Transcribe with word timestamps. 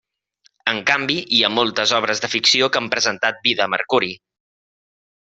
En 0.71 0.79
canvi, 0.91 1.17
hi 1.35 1.41
ha 1.43 1.51
moltes 1.57 1.93
obres 1.99 2.21
de 2.23 2.29
ficció 2.37 2.71
que 2.77 2.81
han 2.81 2.89
presentat 2.97 3.39
vida 3.49 3.65
a 3.67 3.73
Mercuri. 3.75 4.11